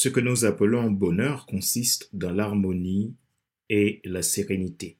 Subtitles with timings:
[0.00, 3.16] Ce que nous appelons bonheur consiste dans l'harmonie
[3.68, 4.96] et la sérénité,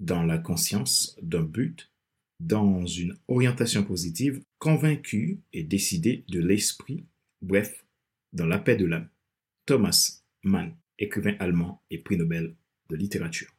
[0.00, 1.92] dans la conscience d'un but,
[2.40, 7.04] dans une orientation positive, convaincue et décidée de l'esprit,
[7.42, 7.84] bref,
[8.32, 9.10] dans la paix de l'âme.
[9.66, 12.56] Thomas Mann, écrivain allemand et prix Nobel
[12.88, 13.54] de littérature.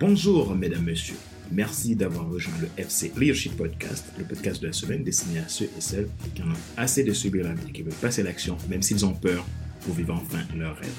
[0.00, 1.16] Bonjour mesdames, messieurs.
[1.50, 5.64] Merci d'avoir rejoint le FC Leadership Podcast, le podcast de la semaine destiné à ceux
[5.64, 8.80] et celles qui en ont assez de subir la vie, qui veulent passer l'action, même
[8.80, 9.44] s'ils ont peur,
[9.80, 10.94] pour vivre enfin leur rêve.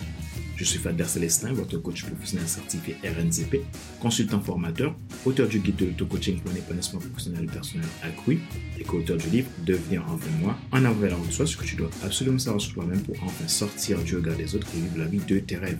[0.60, 3.62] Je suis Fader Célestin, votre coach professionnel certifié RNCP,
[4.02, 8.40] consultant formateur, auteur du guide de l'auto-coaching pour un épanouissement professionnel et personnel accru
[8.78, 11.90] et co-auteur du livre Devenir enfin moi, en avant de soi, ce que tu dois
[12.04, 15.22] absolument savoir sur toi-même pour enfin sortir du regard des autres et vivre la vie
[15.26, 15.80] de tes rêves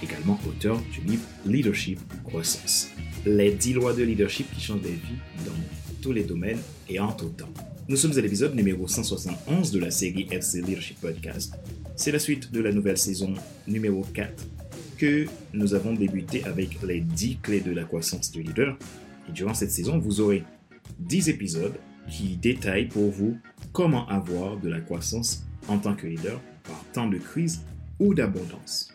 [0.00, 2.86] également auteur du livre Leadership Croissance.
[3.26, 7.10] Les 10 lois de leadership qui changent des vies dans tous les domaines et en
[7.10, 7.52] tout temps.
[7.88, 11.54] Nous sommes à l'épisode numéro 171 de la série FC Leadership Podcast.
[12.00, 13.34] C'est la suite de la nouvelle saison
[13.68, 14.46] numéro 4
[14.96, 18.78] que nous avons débuté avec les 10 clés de la croissance du leader.
[19.28, 20.42] Et durant cette saison, vous aurez
[21.00, 21.74] 10 épisodes
[22.08, 23.36] qui détaillent pour vous
[23.74, 27.60] comment avoir de la croissance en tant que leader par temps de crise
[27.98, 28.94] ou d'abondance.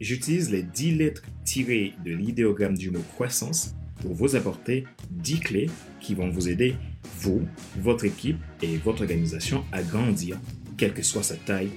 [0.00, 5.70] J'utilise les 10 lettres tirées de l'idéogramme du mot croissance pour vous apporter 10 clés
[6.00, 6.74] qui vont vous aider,
[7.20, 7.46] vous,
[7.78, 10.36] votre équipe et votre organisation à grandir,
[10.76, 11.70] quelle que soit sa taille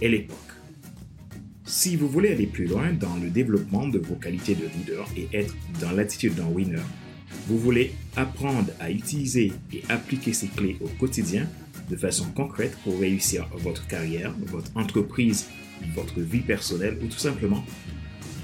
[0.00, 0.38] et l'époque.
[1.64, 5.28] Si vous voulez aller plus loin dans le développement de vos qualités de leader et
[5.32, 6.82] être dans l'attitude d'un winner,
[7.46, 11.46] vous voulez apprendre à utiliser et appliquer ces clés au quotidien
[11.88, 15.46] de façon concrète pour réussir votre carrière, votre entreprise
[15.94, 17.64] votre vie personnelle ou tout simplement,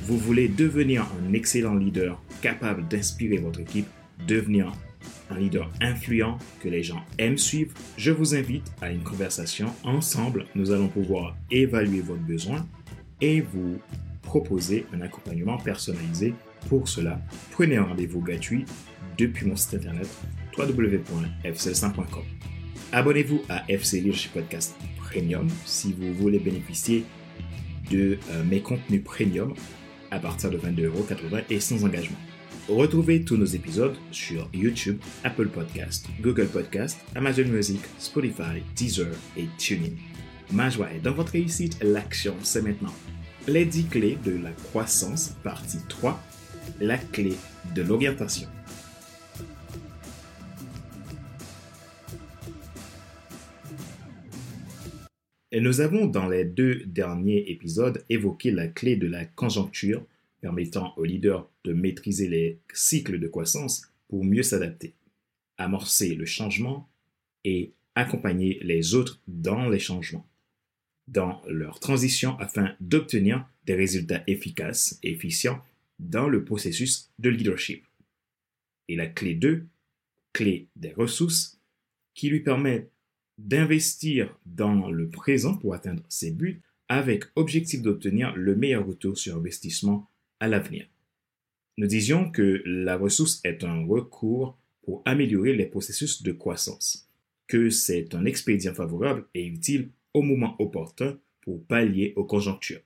[0.05, 3.87] vous voulez devenir un excellent leader capable d'inspirer votre équipe,
[4.27, 4.73] devenir
[5.31, 9.73] un leader influent que les gens aiment suivre, je vous invite à une conversation.
[9.85, 12.67] Ensemble, nous allons pouvoir évaluer votre besoin
[13.21, 13.79] et vous
[14.23, 16.35] proposer un accompagnement personnalisé.
[16.69, 17.21] Pour cela,
[17.53, 18.65] prenez un rendez-vous gratuit
[19.19, 20.09] depuis mon site internet
[20.59, 22.23] www.fcl5.com.
[22.93, 27.05] Abonnez-vous à FC Leadership Podcast Premium si vous voulez bénéficier
[27.91, 29.55] de euh, mes contenus premium
[30.11, 32.19] à partir de 22,80€ et sans engagement.
[32.69, 39.47] Retrouvez tous nos épisodes sur YouTube, Apple Podcast, Google Podcast, Amazon Music, Spotify, Deezer et
[39.57, 39.95] TuneIn.
[40.51, 42.93] Ma joie est dans votre réussite, l'action c'est maintenant.
[43.47, 46.21] Les 10 clés de la croissance, partie 3,
[46.81, 47.35] la clé
[47.77, 48.49] de l'orientation.
[55.53, 60.03] Et nous avons dans les deux derniers épisodes évoqué la clé de la conjoncture
[60.47, 64.95] permettant aux leaders de maîtriser les cycles de croissance pour mieux s'adapter,
[65.59, 66.89] amorcer le changement
[67.43, 70.25] et accompagner les autres dans les changements,
[71.09, 75.61] dans leur transition afin d'obtenir des résultats efficaces et efficients
[75.99, 77.85] dans le processus de leadership.
[78.87, 79.67] Et la clé 2,
[80.33, 81.59] clé des ressources,
[82.15, 82.89] qui lui permet
[83.37, 89.35] d'investir dans le présent pour atteindre ses buts avec objectif d'obtenir le meilleur retour sur
[89.35, 90.09] investissement
[90.41, 90.87] à l'avenir.
[91.79, 97.11] Nous disions que la ressource est un recours pour améliorer les processus de croissance,
[97.47, 102.81] que c'est un expédient favorable et utile au moment opportun pour pallier aux conjonctures.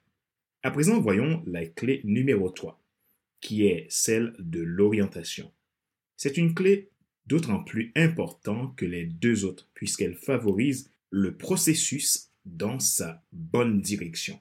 [0.62, 2.82] À présent, voyons la clé numéro 3,
[3.40, 5.50] qui est celle de l'orientation.
[6.16, 6.90] C'est une clé
[7.26, 14.40] d'autant plus important que les deux autres, puisqu'elle favorise le processus dans sa bonne direction.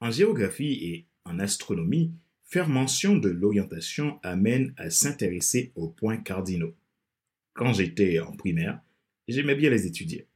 [0.00, 2.12] En géographie et en astronomie,
[2.44, 6.74] faire mention de l'orientation amène à s'intéresser aux points cardinaux.
[7.54, 8.80] Quand j'étais en primaire,
[9.28, 10.26] j'aimais bien les étudier.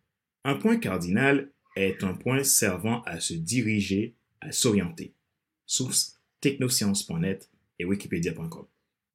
[0.44, 5.12] Un point cardinal est un point servant à se diriger, à s'orienter.
[5.66, 8.66] Source technosciences.net et wikipedia.com.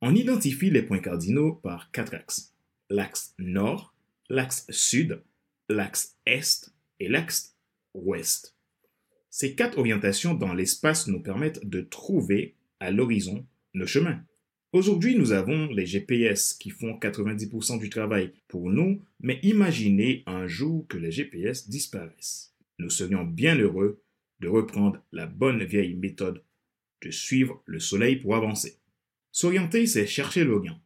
[0.01, 2.53] On identifie les points cardinaux par quatre axes.
[2.89, 3.95] L'axe nord,
[4.29, 5.21] l'axe sud,
[5.69, 7.55] l'axe est et l'axe
[7.93, 8.55] ouest.
[9.33, 14.21] Ces quatre orientations dans l'espace nous permettent de trouver à l'horizon nos chemins.
[14.73, 20.47] Aujourd'hui, nous avons les GPS qui font 90% du travail pour nous, mais imaginez un
[20.47, 22.53] jour que les GPS disparaissent.
[22.77, 24.03] Nous serions bien heureux
[24.41, 26.43] de reprendre la bonne vieille méthode
[27.01, 28.79] de suivre le soleil pour avancer.
[29.31, 30.79] S'orienter, c'est chercher l'Orient,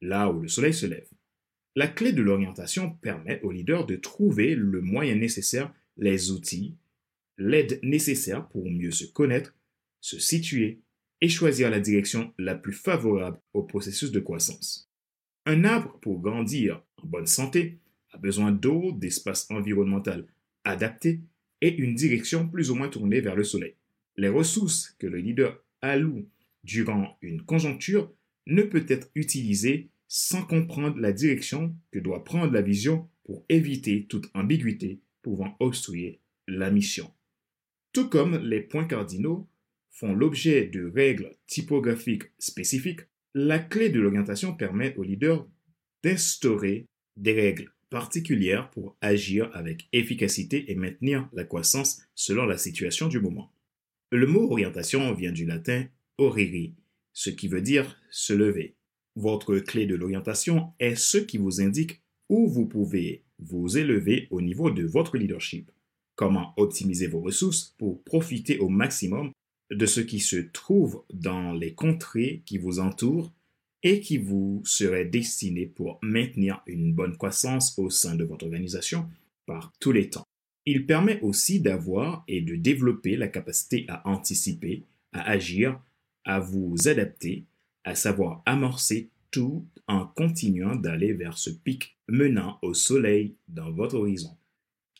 [0.00, 1.08] là où le soleil se lève.
[1.74, 6.76] La clé de l'orientation permet au leader de trouver le moyen nécessaire, les outils,
[7.40, 9.56] l'aide nécessaire pour mieux se connaître,
[10.00, 10.82] se situer
[11.22, 14.90] et choisir la direction la plus favorable au processus de croissance.
[15.46, 17.78] Un arbre, pour grandir en bonne santé,
[18.12, 20.26] a besoin d'eau, d'espace environnemental
[20.64, 21.20] adapté
[21.62, 23.74] et une direction plus ou moins tournée vers le soleil.
[24.16, 26.28] Les ressources que le leader alloue
[26.62, 28.12] durant une conjoncture
[28.46, 34.06] ne peut être utilisées sans comprendre la direction que doit prendre la vision pour éviter
[34.06, 37.10] toute ambiguïté pouvant obstruer la mission.
[37.92, 39.48] Tout comme les points cardinaux
[39.90, 43.00] font l'objet de règles typographiques spécifiques,
[43.34, 45.48] la clé de l'orientation permet au leader
[46.02, 53.08] d'instaurer des règles particulières pour agir avec efficacité et maintenir la croissance selon la situation
[53.08, 53.52] du moment.
[54.12, 55.86] Le mot orientation vient du latin
[56.18, 56.74] oriri,
[57.12, 58.76] ce qui veut dire se lever.
[59.16, 64.40] Votre clé de l'orientation est ce qui vous indique où vous pouvez vous élever au
[64.40, 65.70] niveau de votre leadership.
[66.20, 69.32] Comment optimiser vos ressources pour profiter au maximum
[69.70, 73.32] de ce qui se trouve dans les contrées qui vous entourent
[73.82, 79.08] et qui vous serait destiné pour maintenir une bonne croissance au sein de votre organisation
[79.46, 80.26] par tous les temps.
[80.66, 84.84] Il permet aussi d'avoir et de développer la capacité à anticiper,
[85.14, 85.80] à agir,
[86.26, 87.46] à vous adapter,
[87.84, 93.94] à savoir amorcer tout en continuant d'aller vers ce pic menant au soleil dans votre
[93.94, 94.36] horizon.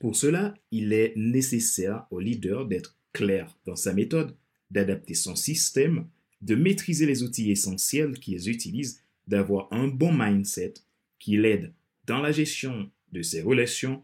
[0.01, 4.35] Pour cela, il est nécessaire au leader d'être clair dans sa méthode,
[4.71, 6.09] d'adapter son système,
[6.41, 10.75] de maîtriser les outils essentiels qu'ils utilisent, d'avoir un bon mindset
[11.19, 11.75] qui l'aide
[12.07, 14.03] dans la gestion de ses relations,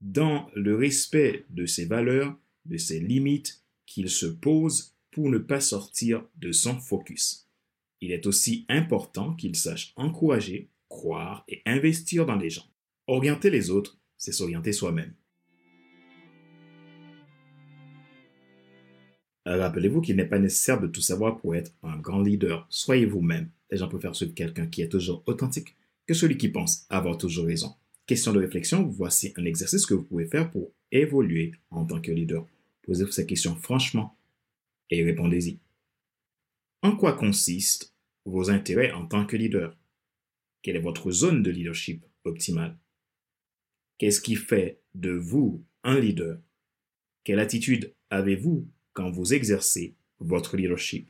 [0.00, 2.34] dans le respect de ses valeurs,
[2.64, 7.46] de ses limites qu'il se pose pour ne pas sortir de son focus.
[8.00, 12.66] Il est aussi important qu'il sache encourager, croire et investir dans les gens.
[13.06, 15.12] Orienter les autres, c'est s'orienter soi-même.
[19.46, 22.66] Rappelez-vous qu'il n'est pas nécessaire de tout savoir pour être un grand leader.
[22.68, 23.48] Soyez vous-même.
[23.70, 25.76] Les gens préfèrent suivre quelqu'un qui est toujours authentique
[26.06, 27.74] que celui qui pense avoir toujours raison.
[28.06, 32.10] Question de réflexion, voici un exercice que vous pouvez faire pour évoluer en tant que
[32.10, 32.44] leader.
[32.82, 34.16] Posez-vous ces questions franchement
[34.90, 35.58] et répondez-y.
[36.82, 37.92] En quoi consistent
[38.24, 39.76] vos intérêts en tant que leader?
[40.62, 42.76] Quelle est votre zone de leadership optimale?
[43.98, 46.38] Qu'est-ce qui fait de vous un leader?
[47.24, 51.06] Quelle attitude avez-vous quand vous exercez votre leadership.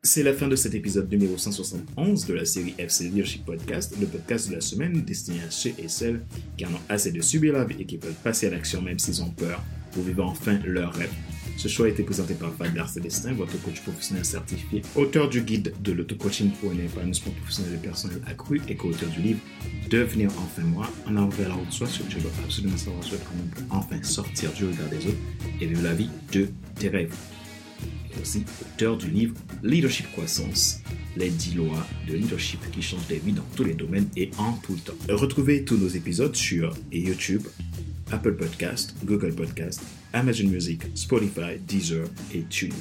[0.00, 4.06] C'est la fin de cet épisode numéro 171 de la série FC Leadership Podcast, le
[4.06, 6.24] podcast de la semaine destiné à ceux et celles
[6.56, 9.00] qui en ont assez de subir la vie et qui veulent passer à l'action même
[9.00, 9.60] s'ils ont peur
[9.90, 11.10] pour vivre enfin leur rêve.
[11.56, 15.72] Ce choix a été présenté par Fadler Célestin, votre coach professionnel certifié, auteur du guide
[15.80, 19.40] de l'auto-coaching pour un épanouissement professionnel et personnel accru et co-auteur du livre
[19.88, 23.04] Devenir enfin moi, en avant vers la route soi, ce que je dois absolument savoir
[23.04, 25.18] sur comment pour enfin sortir du regard des autres
[25.60, 26.48] et vivre la vie de
[26.78, 27.14] tes rêves.
[28.14, 30.80] Et aussi auteur du livre Leadership Croissance,
[31.16, 34.52] les 10 lois de leadership qui changent des vies dans tous les domaines et en
[34.52, 34.94] tout le temps.
[35.08, 37.42] Retrouvez tous nos épisodes sur YouTube,
[38.10, 42.74] Apple Podcast, Google Podcast, Amazon Music, Spotify, Deezer et TuneIn.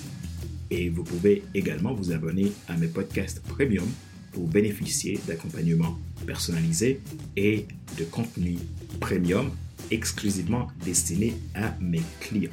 [0.69, 3.87] Et vous pouvez également vous abonner à mes podcasts premium
[4.31, 6.99] pour bénéficier d'accompagnement personnalisé
[7.37, 7.67] et
[7.97, 8.57] de contenu
[8.99, 9.51] premium
[9.91, 12.51] exclusivement destiné à mes clients.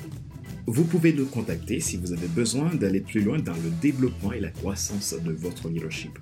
[0.66, 4.40] Vous pouvez nous contacter si vous avez besoin d'aller plus loin dans le développement et
[4.40, 6.18] la croissance de votre leadership.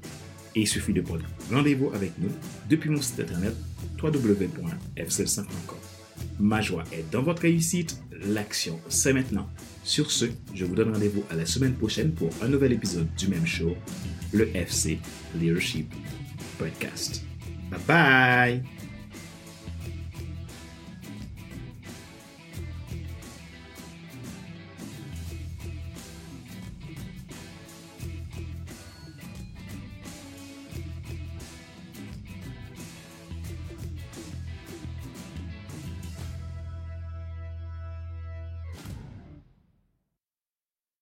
[0.55, 2.31] Et il suffit de prendre rendez-vous avec nous
[2.71, 3.55] depuis mon site internet
[4.03, 5.98] www.fcl5.com.
[6.39, 8.01] Ma joie est dans votre réussite.
[8.27, 9.49] L'action, c'est maintenant.
[9.85, 13.29] Sur ce, je vous donne rendez-vous à la semaine prochaine pour un nouvel épisode du
[13.29, 13.75] même show,
[14.33, 14.99] le FC
[15.35, 15.93] Leadership
[16.59, 17.23] Podcast.
[17.71, 18.78] Bye bye